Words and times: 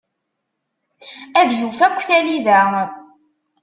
Ad 1.39 1.49
yuf 1.59 1.79
akk 1.87 1.99
talida. 2.07 2.59